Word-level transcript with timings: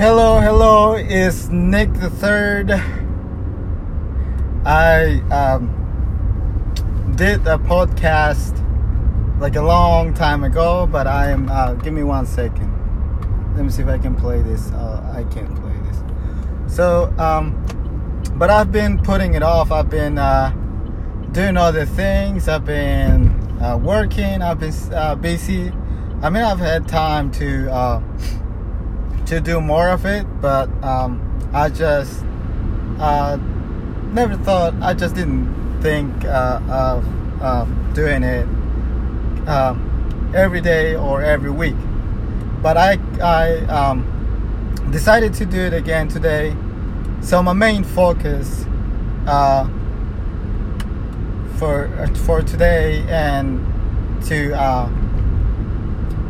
Hello, 0.00 0.40
hello, 0.40 0.94
it's 0.94 1.48
Nick 1.48 1.92
the 1.92 2.08
Third. 2.08 2.70
I 4.64 5.20
um, 5.30 5.68
did 7.16 7.40
a 7.46 7.58
podcast 7.58 8.56
like 9.38 9.56
a 9.56 9.60
long 9.60 10.14
time 10.14 10.42
ago, 10.42 10.88
but 10.90 11.06
I 11.06 11.28
am. 11.28 11.50
Uh, 11.50 11.74
give 11.74 11.92
me 11.92 12.02
one 12.02 12.24
second. 12.24 12.72
Let 13.54 13.62
me 13.62 13.70
see 13.70 13.82
if 13.82 13.88
I 13.88 13.98
can 13.98 14.16
play 14.16 14.40
this. 14.40 14.70
Uh, 14.70 15.02
I 15.14 15.24
can't 15.24 15.54
play 15.60 15.74
this. 15.90 16.74
So, 16.74 17.12
um, 17.18 17.62
but 18.36 18.48
I've 18.48 18.72
been 18.72 19.02
putting 19.02 19.34
it 19.34 19.42
off. 19.42 19.70
I've 19.70 19.90
been 19.90 20.16
uh, 20.16 20.48
doing 21.32 21.58
other 21.58 21.84
things. 21.84 22.48
I've 22.48 22.64
been 22.64 23.28
uh, 23.60 23.76
working. 23.76 24.40
I've 24.40 24.60
been 24.60 24.72
uh, 24.94 25.14
busy. 25.16 25.70
I 26.22 26.30
mean, 26.30 26.42
I've 26.42 26.58
had 26.58 26.88
time 26.88 27.30
to 27.32 27.70
uh, 27.70 28.02
to 29.30 29.40
do 29.40 29.60
more 29.60 29.88
of 29.88 30.04
it, 30.06 30.26
but 30.40 30.68
um, 30.82 31.22
I 31.52 31.68
just 31.68 32.24
uh, 32.98 33.38
never 34.12 34.36
thought. 34.36 34.74
I 34.82 34.92
just 34.92 35.14
didn't 35.14 35.80
think 35.80 36.24
uh, 36.24 36.60
of 36.68 37.94
doing 37.94 38.24
it 38.24 38.44
um, 39.48 40.32
every 40.34 40.60
day 40.60 40.96
or 40.96 41.22
every 41.22 41.52
week. 41.52 41.76
But 42.60 42.76
I 42.76 42.98
I 43.22 43.58
um, 43.66 44.02
decided 44.90 45.32
to 45.34 45.46
do 45.46 45.60
it 45.60 45.74
again 45.74 46.08
today. 46.08 46.56
So 47.20 47.40
my 47.40 47.52
main 47.52 47.84
focus 47.84 48.66
uh, 49.28 49.64
for 51.56 51.88
for 52.26 52.42
today 52.42 53.06
and 53.08 53.64
to 54.24 54.54
uh, 54.54 54.88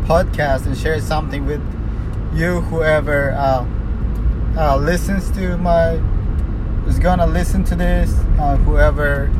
podcast 0.05 0.67
and 0.67 0.77
share 0.77 1.01
something 1.01 1.47
with 1.47 1.63
you, 2.33 2.61
whoever 2.63 3.33
uh, 3.33 3.67
uh, 4.57 4.77
listens 4.77 5.31
to 5.33 5.57
my 5.59 6.01
is 6.87 6.99
gonna 6.99 7.27
listen 7.27 7.65
to 7.65 7.75
this, 7.75 8.13
uh, 8.39 8.57
whoever 8.59 9.31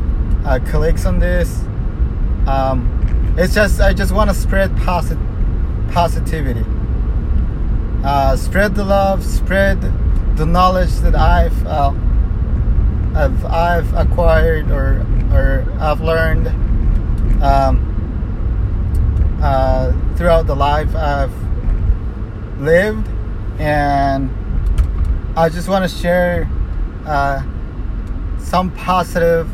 uh, 0.45 0.59
clicks 0.67 1.05
on 1.05 1.19
this. 1.19 1.63
Um, 2.47 3.35
it's 3.37 3.53
just 3.53 3.79
I 3.79 3.93
just 3.93 4.11
want 4.11 4.29
to 4.29 4.35
spread 4.35 4.75
posit- 4.77 5.17
positivity, 5.91 6.65
uh, 8.03 8.35
spread 8.35 8.75
the 8.75 8.83
love, 8.83 9.23
spread 9.23 9.81
the 10.35 10.45
knowledge 10.45 10.93
that 10.99 11.15
I've 11.15 11.65
uh, 11.65 11.93
I've 13.15 13.45
I've 13.45 13.93
acquired 13.93 14.71
or 14.71 15.05
or 15.31 15.65
I've 15.79 16.01
learned 16.01 16.47
um, 17.41 17.87
throughout 20.17 20.45
the 20.47 20.55
life 20.55 20.93
I've 20.95 21.31
lived, 22.59 23.07
and 23.59 24.29
I 25.35 25.49
just 25.49 25.67
want 25.69 25.89
to 25.89 25.97
share 25.97 26.49
uh, 27.05 27.41
some 28.39 28.71
positive 28.71 29.49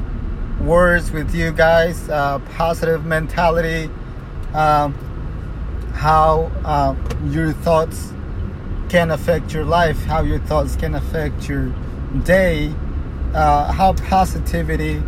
words 0.62 1.12
with 1.12 1.34
you 1.36 1.52
guys, 1.52 2.10
uh, 2.10 2.40
positive 2.56 3.06
mentality, 3.06 3.90
um, 4.54 4.94
how 5.94 6.52
uh, 6.66 6.96
your 7.30 7.52
thoughts 7.52 8.12
can 8.90 9.12
affect 9.12 9.54
your 9.54 9.66
life, 9.66 10.04
how 10.06 10.22
your 10.22 10.40
thoughts 10.40 10.76
can 10.76 10.96
affect 10.96 11.48
your 11.50 11.74
day, 12.24 12.74
uh, 13.34 13.72
how 13.72 13.94
positivity, 13.94 15.02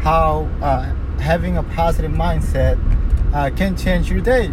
how 0.00 0.48
uh, 0.62 0.84
having 1.18 1.56
a 1.56 1.62
positive 1.62 2.12
mindset 2.12 2.78
uh, 3.34 3.50
can 3.56 3.76
change 3.76 4.10
your 4.10 4.20
day. 4.20 4.50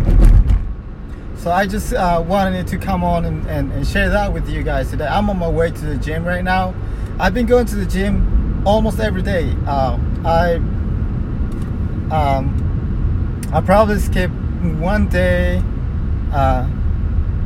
So 1.42 1.50
I 1.50 1.66
just 1.66 1.92
uh, 1.92 2.24
wanted 2.24 2.68
to 2.68 2.78
come 2.78 3.04
on 3.04 3.26
and, 3.26 3.44
and, 3.48 3.72
and, 3.72 3.88
share 3.88 4.12
that 4.12 4.32
with 4.32 4.48
you 4.48 4.62
guys 4.62 4.92
today. 4.92 5.08
I'm 5.08 5.28
on 5.28 5.40
my 5.40 5.50
way 5.50 5.72
to 5.72 5.86
the 5.86 5.98
gym 5.98 6.24
right 6.24 6.44
now. 6.44 6.76
I've 7.20 7.34
been 7.34 7.48
going 7.48 7.66
to 7.66 7.76
the 7.78 7.86
gym 7.88 8.62
almost 8.64 9.00
every 9.00 9.24
day. 9.24 9.56
Uh, 9.66 9.98
I 10.24 10.54
um, 12.14 13.42
I 13.52 13.60
probably 13.60 13.98
skip 13.98 14.30
one 14.30 15.08
day 15.08 15.64
uh, 16.32 16.70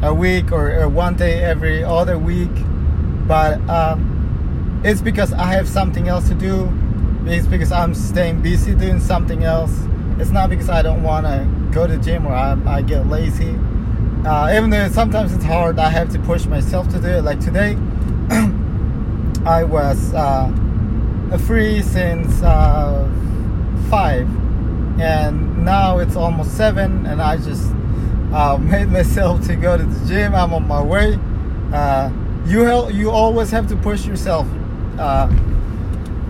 a 0.03 0.13
week 0.13 0.51
or, 0.51 0.77
or, 0.77 0.89
one 0.89 1.15
day 1.15 1.41
every 1.41 1.81
other 1.81 2.19
week, 2.19 2.51
but 3.25 3.61
um, 3.69 4.81
it's 4.83 4.99
because 4.99 5.31
I 5.31 5.45
have 5.45 5.69
something 5.69 6.09
else 6.09 6.27
to 6.27 6.35
do. 6.35 6.69
It's 7.25 7.47
because 7.47 7.71
I'm 7.71 7.95
staying 7.95 8.41
busy 8.41 8.75
doing 8.75 8.99
something 8.99 9.45
else. 9.45 9.71
It's 10.19 10.31
not 10.31 10.49
because 10.49 10.67
I 10.69 10.81
don't 10.81 11.01
want 11.01 11.25
to 11.27 11.47
go 11.71 11.87
to 11.87 11.95
the 11.95 12.03
gym 12.03 12.27
or 12.27 12.33
I, 12.33 12.57
I 12.65 12.81
get 12.81 13.07
lazy. 13.07 13.57
Uh, 14.25 14.51
even 14.55 14.71
though 14.71 14.87
sometimes 14.89 15.31
it's 15.33 15.43
hard, 15.43 15.77
I 15.77 15.87
have 15.89 16.09
to 16.13 16.19
push 16.19 16.47
myself 16.47 16.89
to 16.89 16.99
do 16.99 17.09
it. 17.09 17.21
Like 17.21 17.39
today, 17.39 17.73
I 19.45 19.63
was 19.63 20.15
uh, 20.15 20.51
free 21.45 21.83
since 21.83 22.41
uh, 22.41 23.07
five, 23.87 24.27
and 24.99 25.63
now 25.63 25.99
it's 25.99 26.15
almost 26.15 26.57
seven, 26.57 27.05
and 27.05 27.21
I 27.21 27.37
just 27.37 27.71
uh, 28.33 28.57
made 28.61 28.87
myself 28.87 29.45
to 29.45 29.55
go 29.55 29.77
to 29.77 29.83
the 29.83 30.07
gym. 30.07 30.33
I'm 30.33 30.55
on 30.55 30.67
my 30.67 30.81
way. 30.81 31.19
Uh, 31.71 32.09
you 32.47 32.89
you 32.89 33.11
always 33.11 33.51
have 33.51 33.67
to 33.69 33.75
push 33.75 34.07
yourself 34.07 34.47
uh, 34.97 35.27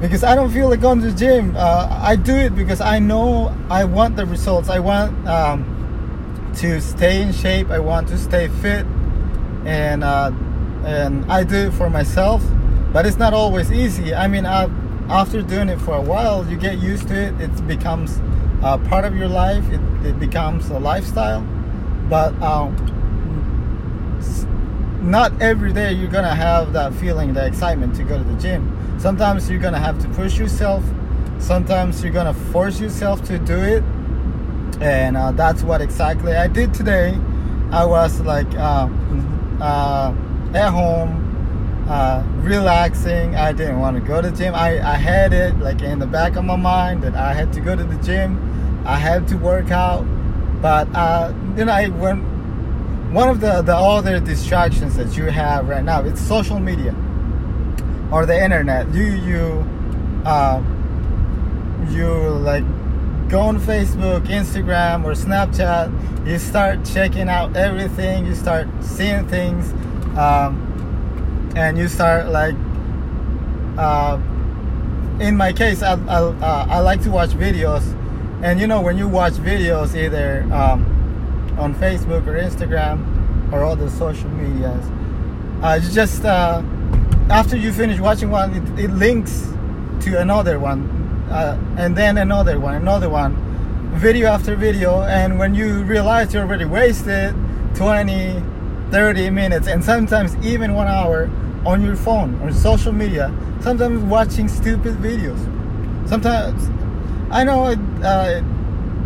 because 0.02 0.26
I 0.26 0.36
don't 0.36 0.52
feel 0.52 0.68
like 0.68 0.82
going 0.82 1.00
to 1.00 1.12
the 1.12 1.18
gym. 1.18 1.56
I 1.58 2.18
do 2.18 2.36
it 2.36 2.58
because 2.58 2.82
I 2.82 3.00
know 3.00 3.56
I 3.70 3.86
want 3.86 4.18
the 4.18 4.26
results. 4.26 4.68
I 4.68 4.80
want 4.80 5.26
um, 5.30 5.75
to 6.58 6.82
stay 6.82 7.22
in 7.22 7.32
shape. 7.32 7.70
I 7.70 7.80
want 7.80 8.08
to 8.10 8.18
stay 8.18 8.48
fit, 8.48 8.86
and 9.66 10.04
and 10.04 11.32
I 11.32 11.44
do 11.44 11.68
it 11.68 11.74
for 11.74 11.90
myself 11.90 12.44
but 12.96 13.06
it's 13.06 13.18
not 13.18 13.34
always 13.34 13.74
easy. 13.74 14.16
I 14.16 14.30
mean, 14.30 14.46
uh, 14.46 14.70
after 15.10 15.42
doing 15.42 15.68
it 15.68 15.82
for 15.82 15.96
a 15.96 16.02
while, 16.02 16.48
you 16.48 16.56
get 16.56 16.78
used 16.78 17.10
to 17.10 17.14
it. 17.14 17.42
It 17.42 17.68
becomes 17.68 18.22
uh, 18.64 18.78
part 18.88 19.04
of 19.04 19.18
your 19.18 19.28
life. 19.28 19.70
It, 19.70 19.82
it 20.06 20.18
becomes 20.18 20.70
a 20.70 20.80
lifestyle. 20.80 21.42
But 22.10 22.34
um, 22.42 22.74
not 25.04 25.42
every 25.42 25.74
day 25.74 25.92
you're 25.92 26.10
gonna 26.10 26.34
have 26.34 26.72
that 26.72 26.94
feeling, 26.94 27.34
the 27.34 27.46
excitement 27.46 27.98
to 27.98 28.04
go 28.04 28.18
to 28.18 28.24
the 28.24 28.40
gym. 28.40 28.98
Sometimes 28.98 29.50
you're 29.50 29.60
gonna 29.60 29.78
have 29.78 30.02
to 30.02 30.08
push 30.14 30.38
yourself. 30.38 30.82
Sometimes 31.38 32.02
you're 32.02 32.14
gonna 32.14 32.34
force 32.34 32.80
yourself 32.80 33.22
to 33.26 33.38
do 33.40 33.58
it, 33.58 33.84
and 34.82 35.18
uh, 35.18 35.32
that's 35.32 35.64
what 35.64 35.82
exactly 35.82 36.34
I 36.36 36.48
did 36.48 36.74
today. 36.74 37.18
I 37.72 37.86
was 37.86 38.20
like 38.22 38.52
uh, 38.56 38.90
uh 39.62 40.14
at 40.54 40.70
home 40.70 41.86
uh, 41.90 42.24
relaxing. 42.38 43.36
I 43.36 43.52
didn't 43.52 43.80
want 43.80 43.96
to 43.96 44.02
go 44.02 44.22
to 44.22 44.32
the 44.32 44.36
gym. 44.36 44.56
I, 44.56 44.80
I 44.80 44.96
had 44.96 45.34
it 45.34 45.58
like 45.60 45.82
in 45.82 46.00
the 46.00 46.08
back 46.08 46.36
of 46.36 46.46
my 46.46 46.56
mind 46.56 47.04
that 47.04 47.16
I 47.16 47.34
had 47.34 47.54
to 47.54 47.62
go 47.62 47.76
to 47.76 47.84
the 47.84 47.98
gym. 48.04 48.84
I 48.86 48.96
had 48.96 49.28
to 49.30 49.38
work 49.38 49.72
out. 49.72 50.04
But 50.62 50.88
uh, 50.96 51.34
you 51.58 51.66
know, 51.66 51.72
I 51.72 51.90
went. 51.90 52.24
One 53.14 53.30
of 53.30 53.40
the 53.40 53.62
the 53.62 53.76
other 53.76 54.20
distractions 54.20 54.98
that 54.98 55.16
you 55.16 55.26
have 55.26 55.70
right 55.70 55.84
now 55.84 56.02
it's 56.02 56.20
social 56.20 56.60
media 56.60 56.94
or 58.12 58.26
the 58.26 58.42
internet. 58.42 58.94
You 58.94 59.06
you 59.06 59.66
uh, 60.26 60.62
you 61.90 62.08
like 62.44 62.64
go 63.30 63.42
on 63.42 63.60
Facebook, 63.60 64.26
Instagram, 64.28 65.04
or 65.04 65.14
Snapchat. 65.14 66.28
You 66.28 66.40
start 66.40 66.86
checking 66.86 67.30
out 67.30 67.56
everything. 67.56 68.26
You 68.26 68.36
start 68.36 68.68
seeing 68.82 69.28
things. 69.28 69.72
Um, 70.18 70.66
and 71.56 71.78
you 71.78 71.88
start 71.88 72.30
like 72.30 72.56
uh, 73.78 74.20
in 75.20 75.36
my 75.38 75.54
case 75.54 75.82
I, 75.82 75.94
I, 75.94 76.20
uh, 76.20 76.68
I, 76.70 76.80
like 76.80 77.02
to 77.04 77.12
watch 77.12 77.30
videos 77.32 77.84
and 78.44 78.60
you 78.60 78.68
know 78.68 78.82
when 78.82 78.98
you 78.98 79.08
watch 79.08 79.34
videos 79.34 79.96
either 79.96 80.44
um, 80.54 80.84
on 81.58 81.74
facebook 81.74 82.28
or 82.28 82.38
instagram 82.38 83.52
or 83.54 83.64
other 83.64 83.90
social 83.90 84.30
medias 84.32 84.86
uh, 85.62 85.80
just 85.80 86.26
uh, 86.26 86.62
after 87.30 87.56
you 87.56 87.72
finish 87.72 88.00
watching 88.00 88.30
one 88.30 88.54
it, 88.54 88.86
it 88.86 88.92
links 88.92 89.48
to 90.02 90.20
another 90.20 90.60
one 90.60 91.05
uh, 91.30 91.58
and 91.78 91.96
then 91.96 92.18
another 92.18 92.60
one 92.60 92.76
another 92.76 93.10
one. 93.10 93.36
Video 93.96 94.28
after 94.28 94.56
video 94.56 95.04
and 95.04 95.40
when 95.40 95.56
you 95.56 95.84
realize 95.84 96.34
you 96.34 96.40
already 96.40 96.66
wasted 96.66 97.34
20 97.76 98.44
30 98.92 99.30
minutes 99.30 99.68
and 99.68 99.84
sometimes 99.84 100.36
even 100.46 100.74
one 100.74 100.88
hour 100.88 101.30
on 101.66 101.84
your 101.84 101.96
phone 101.96 102.40
or 102.42 102.52
social 102.52 102.92
media 102.92 103.34
sometimes 103.62 104.04
watching 104.04 104.48
stupid 104.48 104.96
videos. 104.96 105.40
Sometimes 106.08 106.70
i 107.32 107.44
know 107.44 107.66
uh, 108.04 108.42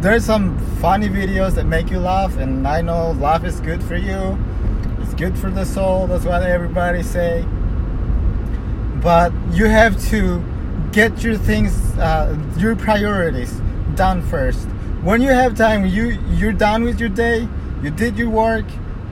there's 0.02 0.26
some 0.26 0.58
funny 0.82 1.08
videos 1.08 1.56
that 1.56 1.66
make 1.66 1.90
you 1.90 2.00
laugh 2.00 2.36
and 2.38 2.68
i 2.68 2.82
know 2.82 3.12
laugh 3.12 3.44
is 3.44 3.60
good 3.62 3.84
for 3.84 3.96
you. 3.96 4.38
It's 5.02 5.14
good 5.14 5.38
for 5.38 5.50
the 5.50 5.66
soul 5.66 6.08
that's 6.08 6.26
what 6.26 6.44
everybody 6.44 7.04
say. 7.04 7.46
But 9.02 9.32
you 9.52 9.66
have 9.66 10.02
to 10.10 10.44
get 10.92 11.24
your 11.24 11.38
things 11.38 11.98
uh, 11.98 12.36
your 12.58 12.76
priorities 12.76 13.52
done 13.96 14.22
first. 14.24 14.68
When 15.04 15.22
you 15.22 15.30
have 15.30 15.56
time 15.56 15.86
you 15.86 16.20
you're 16.32 16.54
done 16.54 16.84
with 16.84 17.00
your 17.00 17.10
day 17.10 17.48
you 17.84 17.92
did 17.92 18.18
your 18.18 18.30
work 18.30 18.66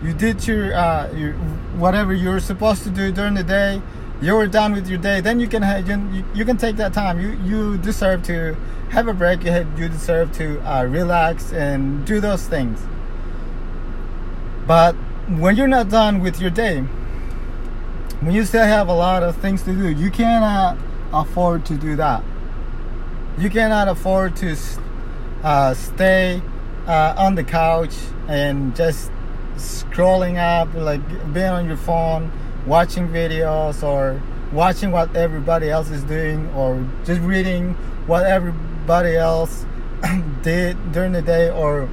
you 0.04 0.14
did 0.14 0.46
your 0.48 0.74
uh, 0.74 1.12
your 1.14 1.34
whatever 1.78 2.14
you're 2.14 2.40
supposed 2.40 2.84
to 2.84 2.90
do 2.90 3.12
during 3.12 3.36
the 3.36 3.44
day 3.44 3.82
you're 4.22 4.48
done 4.48 4.74
with 4.74 4.90
your 4.90 4.98
day 4.98 5.22
then 5.22 5.40
you 5.40 5.48
can 5.48 5.62
have, 5.62 5.88
you, 5.88 6.26
you 6.34 6.44
can 6.44 6.58
take 6.58 6.76
that 6.78 6.94
time. 6.94 7.20
You 7.20 7.38
you 7.44 7.78
deserve 7.78 8.24
to 8.24 8.56
have 8.90 9.08
a 9.08 9.14
break 9.14 9.44
you, 9.44 9.90
deserve 9.90 10.32
to 10.38 10.60
uh, 10.62 10.86
relax 10.86 11.52
and 11.52 12.06
do 12.06 12.20
those 12.20 12.48
things. 12.48 12.80
But 14.66 14.96
when 15.28 15.56
you're 15.56 15.68
not 15.68 15.90
done 15.90 16.22
with 16.22 16.40
your 16.40 16.50
day 16.50 16.82
when 18.22 18.34
you 18.34 18.46
still 18.46 18.66
have 18.66 18.88
a 18.88 18.94
lot 18.94 19.22
of 19.22 19.36
things 19.38 19.62
to 19.62 19.74
do 19.74 19.90
you 19.90 20.10
cannot 20.10 20.78
afford 21.14 21.66
to 21.66 21.78
do 21.78 21.96
that. 21.96 22.24
You 23.38 23.50
cannot 23.50 23.88
afford 23.88 24.36
to 24.38 24.56
uh, 25.44 25.74
stay 25.74 26.42
uh, 26.88 27.14
on 27.18 27.36
the 27.36 27.44
couch 27.44 27.94
and 28.28 28.76
just 28.76 29.12
scrolling 29.56 30.38
up 30.38 30.74
like 30.74 31.02
being 31.34 31.48
on 31.48 31.68
your 31.68 31.78
phone 31.78 32.32
watching 32.66 33.08
videos 33.08 33.82
or 33.82 34.22
watching 34.52 34.92
what 34.92 35.16
everybody 35.16 35.70
else 35.70 35.90
is 35.90 36.04
doing 36.04 36.48
or 36.54 36.86
just 37.06 37.22
reading 37.22 37.74
what 38.06 38.26
everybody 38.26 39.16
else 39.16 39.66
did 40.44 40.92
during 40.92 41.12
the 41.12 41.22
day 41.22 41.50
or 41.50 41.90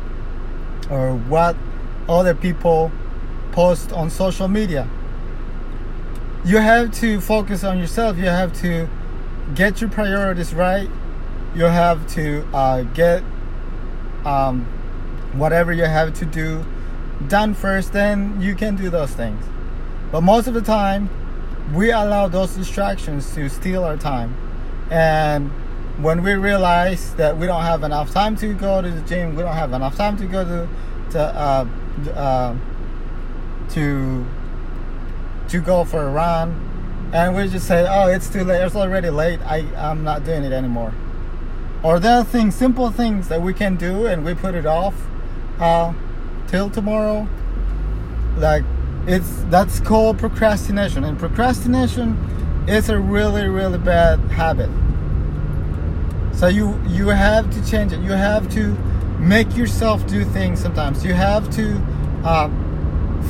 or 0.91 1.17
what 1.17 1.57
other 2.09 2.35
people 2.35 2.93
post 3.53 3.93
on 3.93 4.11
social 4.11 4.49
media. 4.49 4.89
You 6.45 6.59
have 6.59 6.93
to 7.01 7.21
focus 7.21 7.65
on 7.65 7.79
yourself. 7.79 8.19
You 8.19 8.27
have 8.27 8.53
to 8.61 8.89
get 9.55 9.81
your 9.81 9.91
priorities 9.91 10.55
right 10.55 10.89
you 11.55 11.65
have 11.65 12.07
to 12.09 12.47
uh, 12.53 12.83
get 12.83 13.23
um, 14.25 14.65
whatever 15.35 15.73
you 15.73 15.85
have 15.85 16.15
to 16.15 16.25
do 16.25 16.65
done 17.29 17.55
first 17.55 17.93
then 17.93 18.41
you 18.41 18.55
can 18.55 18.77
do 18.77 18.91
those 18.91 19.13
things 19.13 19.45
but 20.15 20.21
most 20.21 20.47
of 20.47 20.55
the 20.55 20.63
time, 20.63 21.11
we 21.75 21.91
allow 21.91 22.29
those 22.29 22.55
distractions 22.55 23.35
to 23.35 23.49
steal 23.49 23.83
our 23.83 23.97
time. 23.97 24.37
And 24.89 25.51
when 26.01 26.23
we 26.23 26.35
realize 26.35 27.17
that 27.17 27.37
we 27.37 27.49
don't 27.49 27.63
have 27.63 27.83
enough 27.83 28.13
time 28.13 28.37
to 28.37 28.55
go 28.55 28.81
to 28.81 28.89
the 28.89 29.01
gym, 29.01 29.35
we 29.35 29.43
don't 29.43 29.57
have 29.57 29.73
enough 29.73 29.97
time 29.97 30.17
to 30.19 30.27
go 30.27 30.45
to 30.45 30.69
to 31.11 31.21
uh, 31.21 31.67
uh, 32.15 32.55
to 33.71 34.25
to 35.49 35.61
go 35.61 35.85
for 35.85 36.07
a 36.07 36.11
run, 36.11 36.74
and 37.13 37.37
we 37.37 37.49
just 37.49 37.67
say, 37.67 37.87
"Oh, 37.89 38.09
it's 38.09 38.29
too 38.29 38.45
late. 38.45 38.61
It's 38.61 38.77
already 38.77 39.11
late. 39.11 39.41
I 39.45 39.67
I'm 39.77 40.05
not 40.05 40.25
doing 40.25 40.45
it 40.45 40.53
anymore." 40.53 40.93
Or 41.83 42.01
there 42.01 42.19
are 42.19 42.25
things, 42.25 42.55
simple 42.55 42.91
things 42.91 43.29
that 43.29 43.43
we 43.43 43.53
can 43.53 43.77
do, 43.77 44.07
and 44.07 44.25
we 44.25 44.35
put 44.35 44.55
it 44.55 44.67
off 44.67 44.95
uh, 45.61 45.93
till 46.49 46.71
tomorrow. 46.71 47.29
Like 48.39 48.65
it's 49.07 49.43
that's 49.51 49.81
called 49.81 50.19
procrastination 50.19 51.05
and 51.05 51.19
procrastination 51.19 52.17
is 52.67 52.89
a 52.89 52.99
really 52.99 53.47
really 53.47 53.79
bad 53.79 54.19
habit 54.31 54.71
so 56.35 56.47
you 56.47 56.81
you 56.89 57.09
have 57.09 57.51
to 57.53 57.71
change 57.71 57.93
it 57.93 58.01
you 58.01 58.13
have 58.13 58.49
to 58.51 58.73
make 59.19 59.55
yourself 59.55 60.07
do 60.07 60.25
things 60.25 60.61
sometimes 60.61 61.05
you 61.05 61.13
have 61.13 61.51
to 61.55 61.77
uh, 62.25 62.49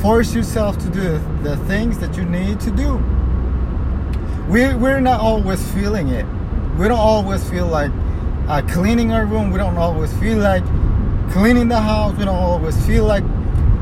force 0.00 0.32
yourself 0.32 0.78
to 0.78 0.88
do 0.90 1.18
the 1.42 1.56
things 1.66 1.98
that 1.98 2.16
you 2.16 2.24
need 2.24 2.60
to 2.60 2.70
do 2.70 3.02
we, 4.48 4.74
we're 4.74 5.00
not 5.00 5.20
always 5.20 5.66
feeling 5.72 6.08
it 6.08 6.26
we 6.78 6.88
don't 6.88 6.98
always 6.98 7.48
feel 7.48 7.66
like 7.66 7.90
uh, 8.48 8.60
cleaning 8.68 9.12
our 9.12 9.26
room 9.26 9.50
we 9.50 9.58
don't 9.58 9.76
always 9.76 10.12
feel 10.18 10.38
like 10.38 10.64
cleaning 11.30 11.68
the 11.68 11.80
house 11.80 12.16
we 12.18 12.24
don't 12.24 12.34
always 12.36 12.76
feel 12.86 13.04
like 13.04 13.24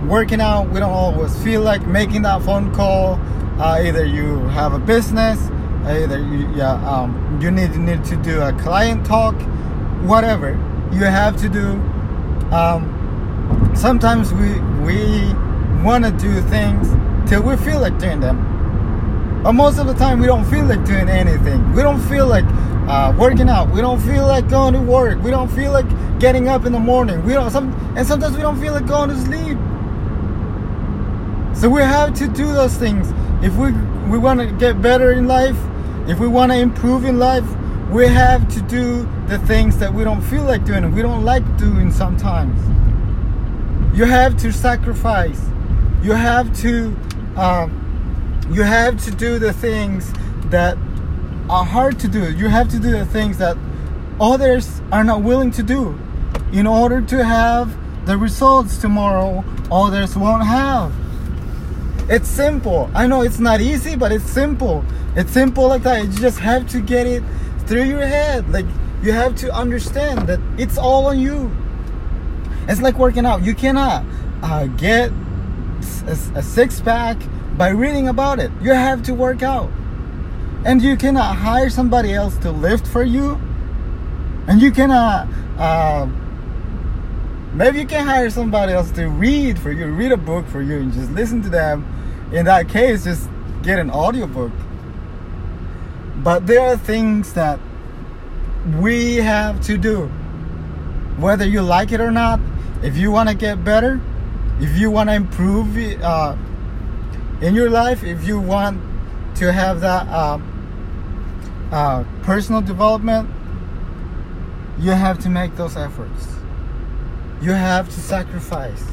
working 0.06 0.40
out, 0.40 0.68
we 0.70 0.80
don't 0.80 0.92
always 0.92 1.36
feel 1.42 1.62
like 1.62 1.86
making 1.86 2.22
that 2.22 2.42
phone 2.42 2.72
call. 2.74 3.14
Uh, 3.58 3.80
either 3.82 4.04
you 4.04 4.38
have 4.48 4.72
a 4.72 4.78
business, 4.78 5.38
either 5.84 6.18
you, 6.18 6.50
yeah, 6.54 6.72
um, 6.88 7.38
you 7.40 7.50
need, 7.50 7.76
need 7.76 8.04
to 8.04 8.16
do 8.16 8.40
a 8.40 8.52
client 8.54 9.04
talk, 9.06 9.34
whatever 10.02 10.50
you 10.92 11.04
have 11.04 11.36
to 11.36 11.48
do. 11.48 11.72
Um, 12.52 13.72
sometimes 13.74 14.32
we 14.34 14.60
we 14.82 15.32
want 15.82 16.04
to 16.04 16.10
do 16.12 16.40
things 16.42 16.88
till 17.28 17.42
we 17.42 17.56
feel 17.56 17.80
like 17.80 17.98
doing 17.98 18.20
them. 18.20 18.51
But 19.42 19.52
most 19.54 19.78
of 19.78 19.88
the 19.88 19.94
time, 19.94 20.20
we 20.20 20.26
don't 20.26 20.44
feel 20.44 20.64
like 20.64 20.84
doing 20.84 21.08
anything. 21.08 21.72
We 21.72 21.82
don't 21.82 22.00
feel 22.00 22.26
like 22.26 22.44
uh, 22.88 23.14
working 23.18 23.48
out. 23.48 23.70
We 23.70 23.80
don't 23.80 24.00
feel 24.00 24.26
like 24.26 24.48
going 24.48 24.74
to 24.74 24.80
work. 24.80 25.20
We 25.22 25.30
don't 25.30 25.48
feel 25.48 25.72
like 25.72 25.86
getting 26.20 26.48
up 26.48 26.64
in 26.64 26.72
the 26.72 26.78
morning. 26.78 27.24
We 27.24 27.32
don't. 27.32 27.50
Some 27.50 27.72
and 27.96 28.06
sometimes 28.06 28.36
we 28.36 28.42
don't 28.42 28.60
feel 28.60 28.72
like 28.72 28.86
going 28.86 29.10
to 29.10 29.16
sleep. 29.16 29.58
So 31.56 31.68
we 31.68 31.80
have 31.80 32.14
to 32.14 32.28
do 32.28 32.52
those 32.52 32.76
things. 32.76 33.12
If 33.44 33.56
we 33.56 33.72
we 34.10 34.18
want 34.18 34.40
to 34.40 34.46
get 34.46 34.80
better 34.80 35.12
in 35.12 35.26
life, 35.26 35.56
if 36.08 36.20
we 36.20 36.28
want 36.28 36.52
to 36.52 36.58
improve 36.58 37.04
in 37.04 37.18
life, 37.18 37.44
we 37.90 38.06
have 38.06 38.48
to 38.54 38.62
do 38.62 39.08
the 39.26 39.38
things 39.40 39.78
that 39.78 39.92
we 39.92 40.04
don't 40.04 40.22
feel 40.22 40.44
like 40.44 40.64
doing 40.64 40.92
we 40.94 41.02
don't 41.02 41.24
like 41.24 41.44
doing 41.56 41.90
sometimes. 41.90 42.58
You 43.96 44.04
have 44.04 44.36
to 44.38 44.52
sacrifice. 44.52 45.40
You 46.02 46.12
have 46.12 46.56
to 46.60 46.96
um, 47.36 47.81
you 48.52 48.62
have 48.62 49.02
to 49.04 49.10
do 49.10 49.38
the 49.38 49.52
things 49.52 50.12
that 50.50 50.76
are 51.48 51.64
hard 51.64 51.98
to 52.00 52.08
do. 52.08 52.30
You 52.32 52.48
have 52.48 52.68
to 52.70 52.78
do 52.78 52.90
the 52.90 53.06
things 53.06 53.38
that 53.38 53.56
others 54.20 54.80
are 54.92 55.02
not 55.02 55.22
willing 55.22 55.50
to 55.52 55.62
do 55.62 55.98
in 56.52 56.66
order 56.66 57.00
to 57.00 57.24
have 57.24 57.74
the 58.06 58.16
results 58.16 58.76
tomorrow 58.76 59.44
others 59.70 60.16
won't 60.16 60.44
have. 60.44 60.92
It's 62.10 62.28
simple. 62.28 62.90
I 62.94 63.06
know 63.06 63.22
it's 63.22 63.38
not 63.38 63.60
easy, 63.60 63.96
but 63.96 64.12
it's 64.12 64.24
simple. 64.24 64.84
It's 65.16 65.30
simple 65.30 65.68
like 65.68 65.82
that. 65.84 66.04
You 66.04 66.12
just 66.12 66.38
have 66.40 66.68
to 66.70 66.80
get 66.80 67.06
it 67.06 67.22
through 67.66 67.84
your 67.84 68.04
head. 68.04 68.50
Like 68.50 68.66
you 69.02 69.12
have 69.12 69.34
to 69.36 69.52
understand 69.54 70.28
that 70.28 70.40
it's 70.58 70.76
all 70.76 71.06
on 71.06 71.18
you. 71.18 71.50
It's 72.68 72.82
like 72.82 72.98
working 72.98 73.24
out. 73.24 73.42
You 73.42 73.54
cannot 73.54 74.04
uh, 74.42 74.66
get 74.66 75.10
a, 76.06 76.18
a 76.34 76.42
six 76.42 76.80
pack 76.80 77.16
by 77.56 77.68
reading 77.68 78.08
about 78.08 78.38
it. 78.38 78.50
You 78.60 78.72
have 78.72 79.02
to 79.04 79.14
work 79.14 79.42
out. 79.42 79.70
And 80.64 80.80
you 80.80 80.96
cannot 80.96 81.36
hire 81.36 81.70
somebody 81.70 82.14
else 82.14 82.36
to 82.38 82.50
lift 82.50 82.86
for 82.86 83.02
you. 83.02 83.40
And 84.46 84.60
you 84.60 84.72
cannot, 84.72 85.28
uh, 85.58 86.08
maybe 87.52 87.80
you 87.80 87.86
can 87.86 88.06
hire 88.06 88.30
somebody 88.30 88.72
else 88.72 88.90
to 88.92 89.08
read 89.08 89.58
for 89.58 89.70
you, 89.70 89.86
read 89.86 90.12
a 90.12 90.16
book 90.16 90.46
for 90.48 90.62
you, 90.62 90.78
and 90.78 90.92
just 90.92 91.10
listen 91.12 91.42
to 91.42 91.48
them 91.48 91.84
in 92.32 92.46
that 92.46 92.68
case, 92.68 93.04
just 93.04 93.28
get 93.62 93.78
an 93.78 93.90
audiobook. 93.90 94.52
But 96.16 96.46
there 96.46 96.60
are 96.60 96.76
things 96.76 97.34
that 97.34 97.60
we 98.78 99.16
have 99.16 99.60
to 99.62 99.76
do. 99.76 100.06
Whether 101.18 101.46
you 101.46 101.62
like 101.62 101.92
it 101.92 102.00
or 102.00 102.10
not, 102.10 102.40
if 102.82 102.96
you 102.96 103.10
want 103.10 103.28
to 103.28 103.34
get 103.34 103.64
better, 103.64 104.00
if 104.60 104.76
you 104.78 104.90
want 104.90 105.10
to 105.10 105.14
improve 105.14 105.76
uh, 106.02 106.36
in 107.42 107.56
your 107.56 107.68
life, 107.68 108.04
if 108.04 108.26
you 108.26 108.40
want 108.40 108.80
to 109.36 109.52
have 109.52 109.80
that 109.80 110.06
uh, 110.08 110.38
uh, 111.72 112.04
personal 112.22 112.60
development, 112.60 113.28
you 114.78 114.92
have 114.92 115.18
to 115.18 115.28
make 115.28 115.56
those 115.56 115.76
efforts. 115.76 116.28
You 117.40 117.50
have 117.50 117.88
to 117.88 118.00
sacrifice. 118.00 118.84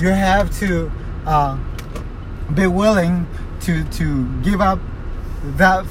You 0.00 0.08
have 0.08 0.58
to 0.60 0.90
uh, 1.26 1.58
be 2.54 2.66
willing 2.66 3.26
to 3.60 3.84
to 3.84 4.42
give 4.42 4.62
up 4.62 4.80
that 5.56 5.84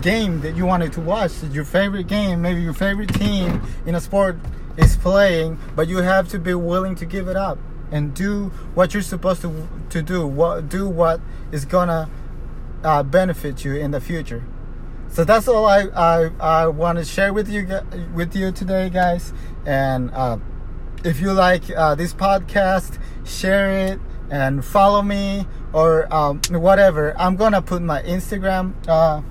game 0.00 0.40
that 0.42 0.56
you 0.56 0.64
wanted 0.64 0.92
to 0.92 1.00
watch, 1.00 1.42
your 1.50 1.64
favorite 1.64 2.06
game, 2.06 2.40
maybe 2.40 2.62
your 2.62 2.72
favorite 2.72 3.12
team 3.12 3.60
in 3.86 3.94
a 3.96 4.00
sport 4.00 4.36
is 4.76 4.96
playing, 4.96 5.58
but 5.74 5.88
you 5.88 5.98
have 5.98 6.28
to 6.28 6.38
be 6.38 6.54
willing 6.54 6.94
to 6.94 7.04
give 7.04 7.28
it 7.28 7.36
up 7.36 7.58
and 7.90 8.14
do 8.14 8.52
what 8.74 8.94
you're 8.94 9.02
supposed 9.02 9.42
to 9.42 9.68
to 9.90 10.02
do. 10.02 10.26
What 10.26 10.68
do 10.68 10.88
what 10.88 11.20
is 11.52 11.64
gonna 11.64 12.10
uh, 12.84 13.02
benefit 13.02 13.64
you 13.64 13.74
in 13.74 13.90
the 13.90 14.00
future. 14.00 14.44
So 15.08 15.24
that's 15.24 15.48
all 15.48 15.66
I 15.66 15.88
I, 15.94 16.30
I 16.40 16.66
want 16.66 16.98
to 16.98 17.04
share 17.04 17.32
with 17.32 17.48
you 17.48 17.66
with 18.14 18.34
you 18.36 18.52
today, 18.52 18.90
guys. 18.90 19.32
And 19.66 20.10
uh, 20.12 20.38
if 21.04 21.20
you 21.20 21.32
like 21.32 21.70
uh, 21.70 21.94
this 21.94 22.14
podcast, 22.14 22.98
share 23.24 23.70
it 23.70 24.00
and 24.30 24.64
follow 24.64 25.02
me 25.02 25.46
or 25.72 26.12
um, 26.14 26.40
whatever. 26.50 27.14
I'm 27.18 27.36
gonna 27.36 27.62
put 27.62 27.82
my 27.82 28.02
Instagram 28.02 28.74
uh, 28.88 29.22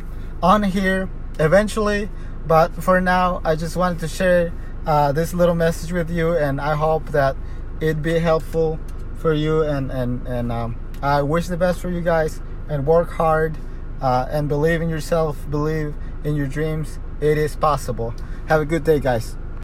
on 0.44 0.64
here 0.64 1.10
eventually, 1.40 2.10
but 2.46 2.84
for 2.84 3.00
now, 3.00 3.42
I 3.46 3.56
just 3.56 3.78
wanted 3.78 4.00
to 4.00 4.08
share 4.08 4.54
uh, 4.86 5.12
this 5.12 5.34
little 5.34 5.56
message 5.56 5.92
with 5.92 6.10
you, 6.10 6.36
and 6.36 6.60
I 6.60 6.76
hope 6.76 7.10
that 7.12 7.36
it 7.82 8.02
be 8.02 8.20
helpful 8.20 8.80
for 9.16 9.34
you. 9.34 9.64
And 9.64 9.92
and 9.92 10.28
and 10.28 10.52
um, 10.52 10.76
I 11.02 11.22
wish 11.22 11.48
the 11.48 11.58
best 11.58 11.80
for 11.80 11.90
you 11.90 12.02
guys, 12.02 12.42
and 12.68 12.86
work 12.86 13.12
hard, 13.12 13.58
uh, 14.02 14.28
and 14.30 14.48
believe 14.48 14.82
in 14.82 14.90
yourself, 14.90 15.38
believe 15.50 15.96
in 16.24 16.36
your 16.36 16.48
dreams. 16.48 17.00
It 17.22 17.38
is 17.38 17.56
possible. 17.56 18.14
Have 18.48 18.62
a 18.62 18.66
good 18.66 18.84
day, 18.84 19.00
guys. 19.00 19.36